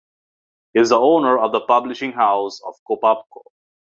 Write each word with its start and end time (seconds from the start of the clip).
He 0.73 0.79
is 0.79 0.89
the 0.89 0.97
owner 0.97 1.37
of 1.37 1.51
the 1.51 1.61
publishing 1.61 2.11
house 2.13 2.59
KoPubCo. 2.89 3.43